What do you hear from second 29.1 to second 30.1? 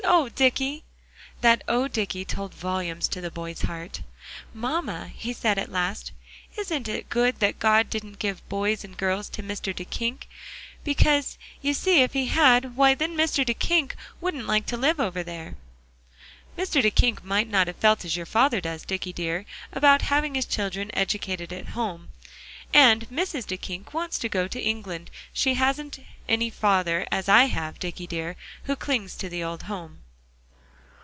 to the old home."